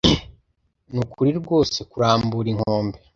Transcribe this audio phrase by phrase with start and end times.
[0.93, 2.97] Nukuri rwose kurambura inkombe.